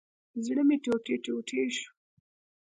[0.45, 1.89] زړه مي ټوټي ټوټي شو